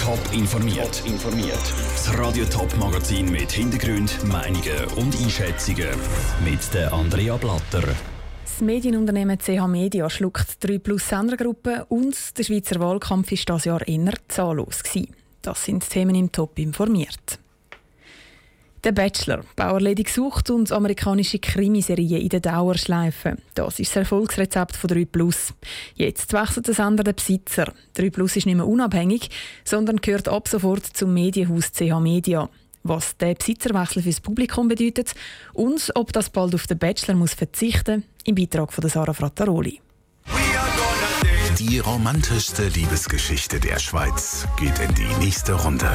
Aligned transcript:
Top 0.00 0.18
informiert. 0.32 1.02
informiert. 1.04 1.60
Das 1.92 2.18
Radio 2.18 2.46
Top 2.46 2.74
Magazin 2.78 3.30
mit 3.30 3.52
Hintergrund, 3.52 4.24
Meinungen 4.24 4.84
und 4.96 5.14
Einschätzungen 5.20 5.90
mit 6.42 6.72
der 6.72 6.90
Andrea 6.92 7.36
Blatter. 7.36 7.82
Das 8.44 8.60
Medienunternehmen 8.62 9.38
CH 9.38 9.66
Media 9.66 10.08
schluckt 10.08 10.64
3 10.64 10.78
Plus 10.78 11.06
Sendergruppen 11.06 11.82
und 11.88 12.38
der 12.38 12.44
Schweizer 12.44 12.80
Wahlkampf 12.80 13.30
ist 13.32 13.50
das 13.50 13.66
Jahr 13.66 13.86
eher 13.86 14.14
zahllos 14.28 14.82
gewesen. 14.82 15.14
Das 15.42 15.64
sind 15.64 15.88
Themen 15.88 16.14
im 16.14 16.32
Top 16.32 16.58
informiert. 16.58 17.39
Der 18.82 18.92
Bachelor, 18.92 19.42
Bauerledig 19.56 20.08
sucht 20.08 20.48
und 20.48 20.72
amerikanische 20.72 21.38
Krimiserien 21.38 22.22
in 22.22 22.30
der 22.30 22.40
Dauerschleife. 22.40 23.36
Das 23.54 23.78
ist 23.78 23.90
das 23.90 23.96
Erfolgsrezept 23.96 24.74
von 24.74 24.88
3 24.88 25.04
Plus. 25.04 25.52
Jetzt 25.96 26.32
wechselt 26.32 26.66
der 26.66 26.74
Sender 26.74 27.04
den 27.04 27.14
Besitzer. 27.14 27.74
3 27.94 28.08
Plus 28.08 28.36
ist 28.36 28.46
nicht 28.46 28.56
mehr 28.56 28.66
unabhängig, 28.66 29.28
sondern 29.64 29.98
gehört 29.98 30.28
ab 30.28 30.48
sofort 30.48 30.86
zum 30.86 31.12
Medienhaus 31.12 31.72
CH 31.72 32.00
Media. 32.00 32.48
Was 32.82 33.18
der 33.18 33.34
Besitzerwechsel 33.34 34.02
fürs 34.02 34.20
Publikum 34.20 34.68
bedeutet 34.68 35.12
und 35.52 35.92
ob 35.94 36.14
das 36.14 36.30
bald 36.30 36.54
auf 36.54 36.66
den 36.66 36.78
Bachelor 36.78 37.16
muss 37.16 37.34
verzichten, 37.34 38.04
im 38.24 38.34
Beitrag 38.34 38.72
von 38.72 38.88
Sarah 38.88 39.12
Frattaroli. 39.12 39.78
Die 41.58 41.78
romantischste 41.80 42.68
Liebesgeschichte 42.68 43.60
der 43.60 43.78
Schweiz 43.78 44.46
geht 44.58 44.78
in 44.78 44.94
die 44.94 45.22
nächste 45.22 45.52
Runde. 45.52 45.90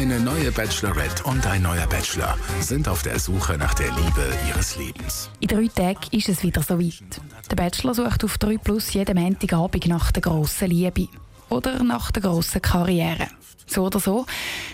Eine 0.00 0.18
neue 0.18 0.50
Bachelorette 0.50 1.24
und 1.24 1.46
ein 1.46 1.60
neuer 1.60 1.86
Bachelor 1.86 2.34
sind 2.60 2.88
auf 2.88 3.02
der 3.02 3.18
Suche 3.18 3.58
nach 3.58 3.74
der 3.74 3.88
Liebe 3.88 4.34
ihres 4.48 4.78
Lebens. 4.78 5.28
In 5.40 5.48
drei 5.48 5.66
Tagen 5.66 6.06
ist 6.10 6.30
es 6.30 6.42
wieder 6.42 6.62
soweit. 6.62 7.20
Der 7.50 7.56
Bachelor 7.56 7.92
sucht 7.92 8.24
auf 8.24 8.38
3 8.38 8.56
Plus 8.56 8.94
jeden 8.94 9.22
Montagabend 9.22 9.88
nach 9.88 10.10
der 10.10 10.22
grossen 10.22 10.70
Liebe 10.70 11.08
oder 11.50 11.82
nach 11.82 12.12
der 12.12 12.22
grossen 12.22 12.62
Karriere. 12.62 13.28
So 13.66 13.84
oder 13.84 14.00
so, 14.00 14.24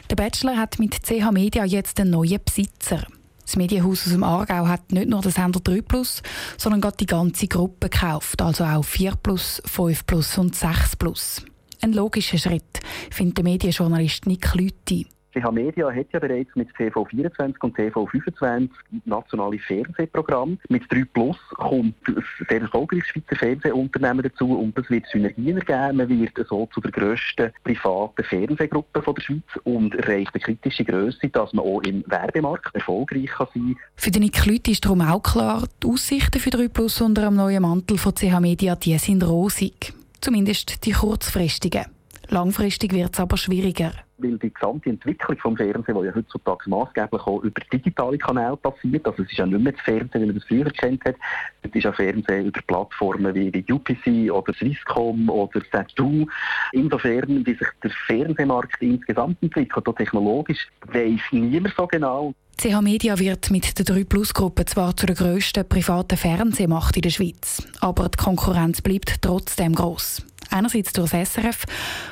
der 0.09 0.15
Bachelor 0.15 0.57
hat 0.57 0.79
mit 0.79 0.95
CH 1.05 1.33
Media 1.33 1.65
jetzt 1.65 1.99
einen 1.99 2.11
neuen 2.11 2.39
Besitzer. 2.45 3.05
Das 3.45 3.57
Medienhaus 3.57 4.07
aus 4.07 4.13
dem 4.13 4.23
Aargau 4.23 4.69
hat 4.69 4.93
nicht 4.93 5.09
nur 5.09 5.23
den 5.23 5.33
Sender 5.33 5.59
3 5.59 5.81
Plus, 5.83 6.23
sondern 6.57 6.81
gerade 6.81 6.99
die 6.99 7.07
ganze 7.07 7.49
Gruppe 7.49 7.89
gekauft, 7.89 8.41
also 8.41 8.63
auch 8.63 8.85
4 8.85 9.17
Plus, 9.17 9.61
5 9.65 10.07
Plus 10.07 10.39
und 10.39 10.55
6 10.55 10.95
Plus. 10.95 11.43
Ein 11.83 11.95
logischer 11.95 12.39
Schritt, 12.39 12.79
findet 13.11 13.39
der 13.39 13.45
Medienjournalist 13.45 14.27
Nick 14.27 14.55
Lüthi. 14.55 15.09
CH 15.37 15.51
Media 15.53 15.91
hat 15.91 16.07
ja 16.13 16.19
bereits 16.19 16.55
mit 16.55 16.69
TV24 16.77 17.55
und 17.61 17.77
TV25 17.77 18.71
nationale 19.05 19.59
Fernsehprogramm. 19.59 20.59
Mit 20.69 20.91
3 20.91 21.05
Plus 21.13 21.37
kommt 21.55 21.95
ein 22.09 22.25
sehr 22.49 22.63
erfolgreiches 22.63 23.09
Schweizer 23.09 23.37
Fernsehunternehmen 23.37 24.23
dazu 24.23 24.59
und 24.59 24.79
es 24.79 24.89
wird 24.89 25.07
Synergien 25.07 25.59
ergeben. 25.59 25.99
Man 25.99 26.09
wird 26.09 26.33
so 26.49 26.67
zu 26.73 26.81
der 26.81 26.91
grössten 26.91 27.53
privaten 27.65 28.25
Fernsehgruppe 28.25 29.03
von 29.03 29.15
der 29.15 29.23
Schweiz 29.23 29.43
und 29.65 29.95
erreicht 29.95 30.31
eine 30.35 30.43
kritische 30.43 30.85
Größe, 30.85 31.29
dass 31.29 31.53
man 31.53 31.65
auch 31.65 31.83
im 31.83 32.03
Werbemarkt 32.07 32.75
erfolgreich 32.75 33.31
kann 33.31 33.49
sein 33.55 33.63
kann. 33.63 33.77
Für 33.97 34.11
Nick 34.11 34.47
Lüthi 34.47 34.73
ist 34.73 34.85
darum 34.85 35.03
auch 35.03 35.23
klar, 35.23 35.65
die 35.83 35.87
Aussichten 35.87 36.41
für 36.41 36.51
3 36.51 36.69
Plus 36.69 37.01
unter 37.01 37.23
dem 37.23 37.37
neuen 37.37 37.63
Mantel 37.63 37.99
von 37.99 38.15
CH 38.15 38.41
Media 38.41 38.75
die 38.77 38.97
sind 38.99 39.23
rosig. 39.23 39.93
Zumindest 40.21 40.85
die 40.87 40.93
kurzfristigen. 40.93 41.96
Langfristig 42.29 42.93
wird 42.93 43.15
es 43.15 43.21
aber 43.21 43.37
schwieriger. 43.37 43.93
Weil 44.19 44.39
die 44.39 44.53
gesamte 44.53 44.91
Entwicklung 44.91 45.39
vom 45.39 45.57
Fernsehen, 45.57 45.97
die 46.01 46.07
ja 46.07 46.15
heutzutage 46.15 46.69
maßgeblich 46.69 47.23
auch 47.23 47.43
über 47.43 47.61
digitale 47.73 48.19
Kanäle 48.19 48.57
passiert, 48.57 49.07
also 49.07 49.23
es 49.23 49.31
ist 49.31 49.39
ja 49.39 49.47
nicht 49.47 49.61
mehr 49.61 49.73
das 49.73 49.83
Fernsehen, 49.83 50.23
wie 50.23 50.27
man 50.27 50.35
das 50.35 50.45
früher 50.45 50.71
kennt 50.71 51.05
hat, 51.05 51.17
es 51.63 51.75
ist 51.75 51.85
ja 51.85 51.93
Fernsehen 51.93 52.47
über 52.47 52.61
Plattformen 52.67 53.35
wie, 53.35 53.53
wie 53.53 53.73
UPC 53.73 54.33
oder 54.33 54.53
Swisscom 54.55 55.29
oder 55.29 55.61
Sat2. 55.61 56.27
Insofern, 56.73 57.47
wie 57.47 57.55
sich 57.55 57.69
der 57.83 57.91
Fernsehmarkt 58.07 58.81
insgesamt 58.81 59.43
entwickelt, 59.43 59.87
auch 59.87 59.95
technologisch, 59.95 60.67
weiss 60.87 61.21
niemand 61.31 61.75
so 61.77 61.87
genau. 61.87 62.33
CH 62.59 62.81
Media 62.81 63.19
wird 63.19 63.51
mit 63.51 63.79
der 63.79 63.85
3 63.85 64.05
Plus 64.05 64.33
Gruppe 64.33 64.65
zwar 64.65 64.97
zu 64.97 65.05
der 65.05 65.15
grössten 65.15 65.69
privaten 65.69 66.17
Fernsehmacht 66.17 66.97
in 66.97 67.03
der 67.03 67.11
Schweiz, 67.11 67.63
aber 67.81 68.09
die 68.09 68.17
Konkurrenz 68.17 68.81
bleibt 68.81 69.21
trotzdem 69.21 69.75
groß. 69.75 70.25
Einerseits 70.57 70.93
durch 70.95 71.11
das 71.11 71.35
SRF, 71.35 71.65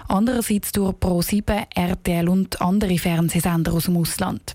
andererseits 0.07 0.73
durch 0.73 0.95
Pro7, 0.97 1.67
RTL 1.75 2.29
und 2.29 2.61
andere 2.61 2.99
Fernsehsender 2.99 3.73
aus 3.73 3.87
dem 3.87 3.97
Ausland. 3.97 4.55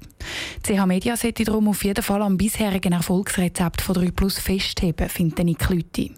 CH 0.63 0.85
Media 0.85 1.15
sollte 1.15 1.43
darum 1.43 1.69
auf 1.69 1.83
jeden 1.83 2.03
Fall 2.03 2.21
am 2.21 2.37
bisherigen 2.37 2.93
Erfolgsrezept 2.93 3.81
von 3.81 3.95
3 3.95 4.11
Plus 4.11 4.37
festheben, 4.37 5.09
findet 5.09 5.45
Nick 5.45 5.67
Lüthi. 5.69 6.13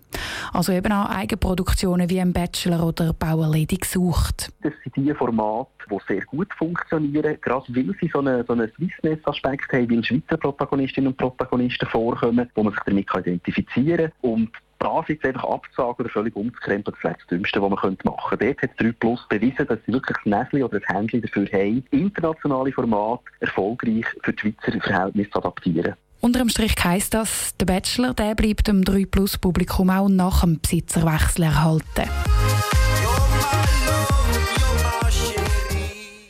Also 0.51 0.73
eben 0.73 0.91
auch 0.91 1.09
Eigenproduktionen 1.09 2.09
wie 2.09 2.19
ein 2.19 2.33
Bachelor 2.33 2.85
oder 2.85 3.13
Bauerledig 3.13 3.85
sucht. 3.85 4.51
Das 4.63 4.73
sind 4.83 5.07
die 5.07 5.13
Formate, 5.13 5.69
die 5.89 5.97
sehr 6.07 6.25
gut 6.25 6.53
funktionieren, 6.57 7.37
gerade 7.41 7.65
weil 7.69 7.95
sie 7.99 8.09
so 8.11 8.19
einen, 8.19 8.45
so 8.45 8.53
einen 8.53 8.69
Swissness-Aspekt 8.75 9.71
haben, 9.71 9.89
weil 9.89 10.03
Schweizer 10.03 10.37
Protagonistinnen 10.37 11.11
und 11.11 11.17
Protagonisten 11.17 11.87
vorkommen, 11.87 12.49
wo 12.55 12.63
man 12.63 12.73
sich 12.73 12.83
damit 12.85 13.07
identifizieren 13.15 14.11
kann. 14.21 14.31
Und 14.31 14.49
brav 14.81 15.07
jetzt 15.09 15.23
einfach 15.23 15.43
abzusagen 15.43 15.95
oder 15.99 16.09
völlig 16.09 16.35
umzukrempeln, 16.35 16.95
das 16.95 17.03
wäre 17.03 17.15
das 17.19 17.27
Dümmste, 17.27 17.61
was 17.61 17.69
man 17.69 17.97
machen 18.03 18.39
könnte. 18.39 18.45
Dort 18.45 18.61
hat 18.63 18.81
3 18.81 18.91
Plus 18.93 19.27
bewiesen, 19.29 19.67
dass 19.67 19.79
sie 19.85 19.93
wirklich 19.93 20.17
ein 20.25 20.29
Näschen 20.31 20.63
oder 20.63 20.77
ein 20.77 20.95
Handy 20.95 21.21
dafür 21.21 21.47
haben, 21.53 21.85
internationale 21.91 22.71
Formate 22.71 23.23
erfolgreich 23.39 24.05
für 24.23 24.33
die 24.33 24.39
Schweizer 24.39 24.81
Verhältnisse 24.81 25.29
zu 25.29 25.37
adaptieren. 25.37 25.93
Unter 26.19 26.39
dem 26.39 26.49
Strich 26.49 26.75
heisst 26.83 27.13
das, 27.13 27.55
der 27.57 27.65
Bachelor 27.65 28.13
der 28.13 28.35
bleibt 28.35 28.67
dem 28.67 28.83
3 28.83 29.05
Plus 29.05 29.37
Publikum 29.37 29.91
auch 29.91 30.09
nach 30.09 30.41
dem 30.41 30.59
Besitzerwechsel 30.59 31.45
erhalten. 31.45 32.09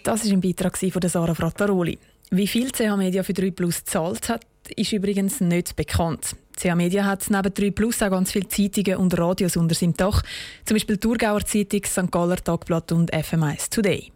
Das 0.03 0.25
war 0.25 0.31
ein 0.31 0.41
Beitrag 0.41 0.77
von 0.77 1.01
Sarah 1.03 1.35
Frattaroli. 1.35 1.97
Wie 2.31 2.47
viel 2.47 2.71
CH 2.71 2.97
Media 2.97 3.23
für 3.23 3.33
3 3.33 3.51
Plus 3.51 3.85
gezahlt 3.85 4.29
hat, 4.29 4.45
ist 4.75 4.91
übrigens 4.91 5.39
nicht 5.39 5.75
bekannt. 5.75 6.35
CH 6.57 6.75
Media 6.75 7.05
hat 7.05 7.29
neben 7.29 7.53
3 7.53 7.71
Plus 7.71 8.01
auch 8.01 8.09
ganz 8.09 8.31
viele 8.31 8.47
Zeitungen 8.47 8.97
und 8.97 9.17
Radios 9.17 9.57
unter 9.57 9.75
seinem 9.75 9.95
Dach, 9.95 10.21
zum 10.65 10.75
Beispiel 10.75 10.97
die 10.97 11.01
Thurgauer 11.01 11.45
Zeitung, 11.45 11.83
St. 11.85 12.11
Galler 12.11 12.37
Tagblatt 12.37 12.91
und 12.91 13.13
FM1 13.13 13.69
Today. 13.69 14.11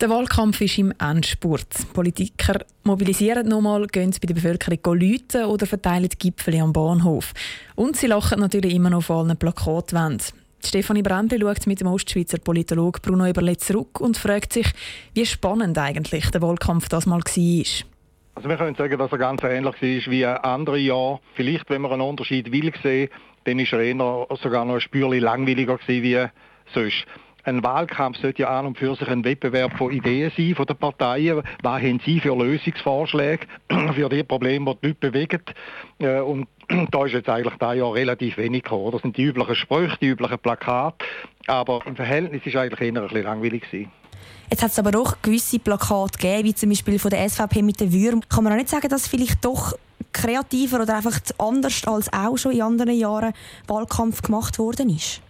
Der 0.00 0.10
Wahlkampf 0.10 0.60
ist 0.60 0.76
im 0.78 0.92
Endspurt. 0.98 1.68
Politiker 1.92 2.58
mobilisieren 2.82 3.48
nochmal, 3.48 3.86
gehen 3.86 4.10
bei 4.10 4.26
der 4.26 4.34
Bevölkerung 4.34 5.00
läuten 5.00 5.44
oder 5.44 5.66
verteilen 5.66 6.10
Gipfel 6.18 6.60
am 6.60 6.72
Bahnhof. 6.72 7.32
Und 7.76 7.96
sie 7.96 8.08
lachen 8.08 8.40
natürlich 8.40 8.74
immer 8.74 8.90
noch 8.90 8.98
auf 8.98 9.10
allen 9.10 9.36
Plakatwänden. 9.36 10.26
Stefanie 10.66 11.02
Brändli 11.02 11.38
schaut 11.40 11.66
mit 11.66 11.80
dem 11.80 11.86
Ostschweizer 11.86 12.38
Politologen 12.38 13.02
Bruno 13.02 13.26
Eberle 13.26 13.56
zurück 13.56 14.00
und 14.00 14.16
fragt 14.16 14.52
sich, 14.52 14.66
wie 15.14 15.26
spannend 15.26 15.78
eigentlich 15.78 16.30
der 16.30 16.42
Wahlkampf 16.42 16.88
das 16.88 17.06
mal 17.06 17.20
war. 17.20 17.93
Also 18.34 18.48
wir 18.48 18.56
können 18.56 18.74
sagen, 18.74 18.98
dass 18.98 19.12
er 19.12 19.18
ganz 19.18 19.42
ähnlich 19.44 19.80
war 19.80 20.12
wie 20.12 20.26
andere 20.26 20.78
Jahre. 20.78 21.20
Vielleicht, 21.34 21.70
wenn 21.70 21.82
man 21.82 21.92
einen 21.92 22.02
Unterschied 22.02 22.50
will 22.50 22.72
sehen, 22.82 23.08
dann 23.44 23.58
ist 23.58 23.72
er 23.72 23.80
eher 23.80 24.26
sogar 24.42 24.64
noch 24.64 24.74
ein 24.74 24.80
Spürchen 24.80 25.20
langweiliger 25.22 25.78
gewesen 25.78 26.02
wie 26.02 26.26
sonst. 26.72 27.06
Ein 27.44 27.62
Wahlkampf 27.62 28.16
sollte 28.18 28.42
ja 28.42 28.58
an 28.58 28.66
und 28.66 28.78
für 28.78 28.96
sich 28.96 29.06
ein 29.06 29.22
Wettbewerb 29.22 29.76
von 29.76 29.92
Ideen 29.92 30.32
sein, 30.34 30.54
von 30.54 30.64
den 30.64 30.76
Parteien. 30.76 31.42
Was 31.62 31.82
haben 31.82 32.00
sie 32.02 32.18
für 32.18 32.34
Lösungsvorschläge 32.34 33.46
für 33.94 34.08
die 34.08 34.22
Probleme, 34.22 34.74
die 34.74 34.80
die 34.80 34.86
Leute 34.88 35.10
bewegen? 35.10 35.42
Äh, 35.98 36.20
und 36.20 36.48
da 36.90 37.04
ist 37.04 37.12
jetzt 37.12 37.28
eigentlich 37.28 37.54
da 37.58 37.74
Jahr 37.74 37.94
relativ 37.94 38.38
wenig 38.38 38.62
gekommen. 38.62 38.92
Das 38.92 39.02
sind 39.02 39.18
die 39.18 39.24
üblichen 39.24 39.54
Sprüche, 39.56 39.98
die 40.00 40.08
üblichen 40.08 40.38
Plakate. 40.38 41.04
Aber 41.46 41.82
im 41.84 41.96
Verhältnis 41.96 42.46
ist 42.46 42.56
eigentlich 42.56 42.80
eher 42.80 43.02
ein 43.02 43.08
bisschen 43.08 43.24
langweilig 43.24 43.70
gewesen. 43.70 43.92
Jetzt 44.50 44.62
hat 44.62 44.70
es 44.70 44.78
aber 44.78 44.90
doch 44.90 45.16
gewisse 45.22 45.58
Plakate 45.58 46.18
gegeben, 46.18 46.44
wie 46.44 46.54
zum 46.54 46.68
Beispiel 46.68 46.98
von 46.98 47.10
der 47.10 47.28
SVP 47.28 47.62
mit 47.62 47.80
den 47.80 47.92
Würm. 47.92 48.20
Kann 48.28 48.44
man 48.44 48.52
auch 48.52 48.56
nicht 48.56 48.68
sagen, 48.68 48.88
dass 48.88 49.08
vielleicht 49.08 49.44
doch 49.44 49.74
kreativer 50.12 50.80
oder 50.82 50.96
einfach 50.96 51.18
anders 51.38 51.84
als 51.86 52.12
auch 52.12 52.36
schon 52.36 52.52
in 52.52 52.62
anderen 52.62 52.96
Jahren 52.96 53.32
Wahlkampf 53.66 54.22
gemacht 54.22 54.58
worden 54.58 54.90
ist? 54.90 55.20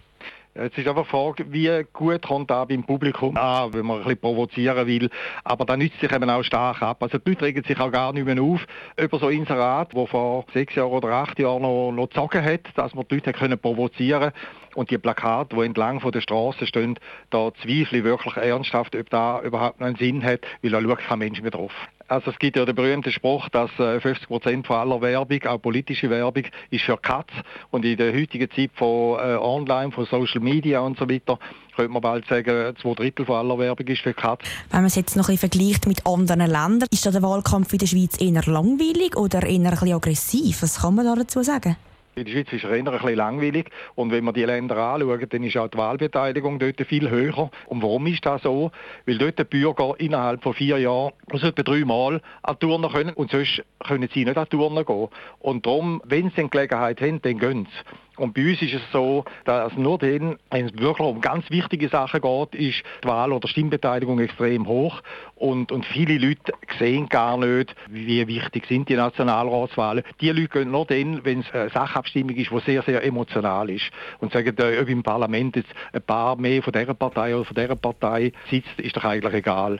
Jetzt 0.57 0.77
ist 0.77 0.87
einfach 0.87 1.03
die 1.03 1.09
Frage, 1.09 1.51
wie 1.51 1.85
gut 1.91 2.25
kommt 2.25 2.49
da 2.49 2.63
beim 2.63 2.85
Publikum 2.85 3.35
an, 3.35 3.73
wenn 3.73 3.85
man 3.85 3.97
ein 3.97 4.03
bisschen 4.03 4.21
provozieren 4.21 4.87
will. 4.87 5.09
Aber 5.43 5.65
da 5.65 5.75
nützt 5.75 5.99
sich 5.99 6.09
eben 6.09 6.29
auch 6.29 6.43
stark 6.43 6.81
ab. 6.81 7.03
Also 7.03 7.17
die 7.17 7.31
Leute 7.31 7.43
regen 7.43 7.63
sich 7.65 7.77
auch 7.77 7.91
gar 7.91 8.13
nicht 8.13 8.25
mehr 8.25 8.41
auf 8.41 8.65
über 8.95 9.19
so 9.19 9.27
Inserat, 9.27 9.93
wo 9.93 10.05
vor 10.05 10.45
sechs 10.53 10.73
Jahren 10.75 10.93
oder 10.93 11.09
acht 11.09 11.39
Jahren 11.39 11.61
noch, 11.61 11.91
noch 11.91 12.07
gezogen 12.07 12.41
hat, 12.41 12.61
dass 12.75 12.95
man 12.95 13.05
die 13.09 13.15
Leute 13.15 13.33
können 13.33 13.59
provozieren 13.59 14.31
und 14.75 14.91
die 14.91 14.97
Plakate, 14.97 15.57
die 15.57 15.61
entlang 15.61 15.99
von 15.99 16.13
der 16.13 16.21
Straße 16.21 16.65
stehen, 16.67 16.97
da 17.31 17.51
zweifle 17.61 17.97
ich 17.97 18.03
wirklich 18.05 18.37
ernsthaft, 18.37 18.95
ob 18.95 19.09
da 19.09 19.41
überhaupt 19.41 19.81
noch 19.81 19.87
einen 19.87 19.97
Sinn 19.97 20.23
hat, 20.23 20.41
weil 20.61 20.71
da 20.71 20.81
schaut 20.81 20.99
kein 20.99 21.19
Mensch 21.19 21.41
mehr 21.41 21.51
drauf. 21.51 21.73
Also 22.07 22.29
es 22.29 22.37
gibt 22.37 22.55
ja 22.55 22.65
den 22.65 22.75
berühmten 22.75 23.11
Spruch, 23.11 23.49
dass 23.49 23.71
50 23.71 24.05
äh, 24.05 24.27
Prozent 24.27 24.69
aller 24.69 25.01
Werbung, 25.01 25.43
auch 25.47 25.59
politische 25.59 26.09
Werbung, 26.09 26.43
ist 26.69 26.83
für 26.83 26.97
Katz. 26.97 27.31
Und 27.71 27.83
in 27.83 27.97
der 27.97 28.13
heutigen 28.13 28.49
Zeit 28.51 28.69
von 28.75 29.19
äh, 29.19 29.35
Online, 29.37 29.91
von 29.91 30.05
Social 30.05 30.41
Media 30.41 30.81
und 30.81 30.99
so 30.99 31.09
weiter, 31.09 31.39
könnte 31.75 31.91
man 31.91 32.01
bald 32.03 32.27
sagen, 32.27 32.75
zwei 32.79 32.93
Drittel 32.93 33.25
von 33.25 33.37
aller 33.37 33.57
Werbung 33.57 33.87
ist 33.87 34.01
für 34.01 34.13
Katz. 34.13 34.41
Wenn 34.69 34.81
man 34.81 34.85
es 34.85 34.95
jetzt 34.95 35.15
noch 35.15 35.29
ein 35.29 35.35
bisschen 35.35 35.49
vergleicht 35.49 35.87
mit 35.87 36.05
anderen 36.05 36.41
Ländern, 36.41 36.87
ist 36.91 37.05
da 37.05 37.11
der 37.11 37.23
Wahlkampf 37.23 37.73
in 37.73 37.79
der 37.79 37.87
Schweiz 37.87 38.21
eher 38.21 38.43
langweilig 38.45 39.17
oder 39.17 39.41
eher 39.41 39.59
ein 39.59 39.69
bisschen 39.71 39.93
aggressiv? 39.93 40.61
Was 40.61 40.81
kann 40.81 40.95
man 40.95 41.07
dazu 41.17 41.41
sagen? 41.41 41.75
In 42.17 42.23
der 42.23 42.31
Schweiz 42.31 42.53
ist 42.53 42.63
es 42.63 42.71
ein 42.71 42.85
bisschen 42.85 43.15
langweilig 43.15 43.69
und 43.95 44.09
wenn 44.09 44.23
man 44.23 44.33
die 44.33 44.45
Länder 44.45 44.77
anschaut, 44.77 45.33
dann 45.33 45.43
ist 45.43 45.57
auch 45.57 45.67
die 45.67 45.77
Wahlbeteiligung 45.77 46.59
dort 46.59 46.79
viel 46.87 47.09
höher. 47.09 47.49
Und 47.65 47.83
warum 47.83 48.07
ist 48.07 48.25
das 48.25 48.43
so? 48.43 48.71
Weil 49.05 49.17
dort 49.17 49.37
die 49.37 49.43
Bürger 49.43 49.95
innerhalb 49.97 50.41
von 50.41 50.53
vier 50.53 50.77
Jahren 50.77 51.11
also 51.29 51.47
etwa 51.47 51.63
dreimal 51.63 52.21
an 52.41 52.59
Turnen 52.59 52.89
können 52.89 53.13
und 53.15 53.31
sonst 53.31 53.61
können 53.85 54.07
sie 54.13 54.23
nicht 54.23 54.37
an 54.37 54.47
Turnen 54.47 54.85
gehen. 54.85 55.09
Und 55.39 55.65
darum, 55.65 56.01
wenn 56.05 56.29
sie 56.29 56.39
eine 56.39 56.49
Gelegenheit 56.49 57.01
haben, 57.01 57.21
dann 57.21 57.37
gehen 57.37 57.67
sie. 57.69 58.04
Und 58.17 58.33
bei 58.33 58.49
uns 58.49 58.61
ist 58.61 58.73
es 58.73 58.81
so, 58.91 59.25
dass 59.43 59.73
nur 59.75 59.97
dann, 59.97 60.37
wenn 60.49 60.65
es 60.67 60.77
wirklich 60.77 61.07
um 61.07 61.21
ganz 61.21 61.49
wichtige 61.49 61.89
Sachen 61.89 62.21
geht, 62.21 62.55
ist 62.55 62.83
die 63.03 63.07
Wahl- 63.07 63.33
oder 63.33 63.47
Stimmbeteiligung 63.47 64.19
extrem 64.19 64.67
hoch. 64.67 65.01
Und, 65.35 65.71
und 65.71 65.85
viele 65.85 66.17
Leute 66.17 66.53
sehen 66.79 67.09
gar 67.09 67.37
nicht, 67.37 67.75
wie 67.89 68.25
wichtig 68.27 68.65
sind 68.67 68.89
die 68.89 68.95
Nationalratswahlen. 68.95 70.03
Die 70.21 70.29
Leute 70.29 70.47
gehen 70.47 70.71
nur 70.71 70.85
dann, 70.85 71.23
wenn 71.25 71.41
es 71.41 71.51
eine 71.51 71.69
Sachabstimmung 71.69 72.35
ist, 72.35 72.51
die 72.51 72.59
sehr, 72.59 72.81
sehr 72.83 73.03
emotional 73.03 73.69
ist. 73.69 73.91
Und 74.19 74.31
sagen, 74.31 74.55
ob 74.57 74.89
im 74.89 75.03
Parlament 75.03 75.55
jetzt 75.55 75.69
ein 75.93 76.01
paar 76.01 76.35
mehr 76.35 76.63
von 76.63 76.73
dieser 76.73 76.93
Partei 76.93 77.35
oder 77.35 77.45
von 77.45 77.55
dieser 77.55 77.75
Partei 77.75 78.31
sitzt, 78.49 78.79
ist 78.79 78.95
doch 78.95 79.03
eigentlich 79.03 79.33
egal. 79.33 79.79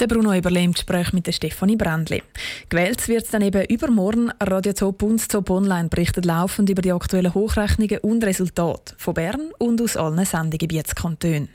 Der 0.00 0.06
Bruno 0.06 0.32
Eberle 0.32 0.62
im 0.62 0.74
mit 1.12 1.26
der 1.26 1.32
Stefanie 1.32 1.74
Brändli. 1.74 2.22
Gewählt 2.68 3.08
wird 3.08 3.24
es 3.24 3.30
dann 3.30 3.42
eben 3.42 3.64
übermorgen. 3.64 4.30
Radio 4.40 4.72
Top 4.72 5.02
und 5.02 5.28
Top 5.28 5.50
Online 5.50 5.88
berichtet 5.88 6.24
laufend 6.24 6.70
über 6.70 6.82
die 6.82 6.92
aktuellen 6.92 7.34
Hochrechnungen 7.34 7.98
und 7.98 8.22
Resultate 8.22 8.94
von 8.96 9.14
Bern 9.14 9.50
und 9.58 9.82
aus 9.82 9.96
allen 9.96 10.24
Sendegebietskantonen. 10.24 11.48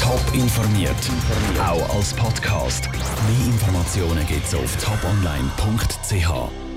Top 0.00 0.22
informiert, 0.32 0.94
auch 1.60 1.96
als 1.96 2.14
Podcast. 2.14 2.88
Mehr 2.88 3.46
Informationen 3.46 4.24
gibt 4.28 4.46
es 4.46 4.54
auf 4.54 4.76
toponline.ch. 4.76 6.69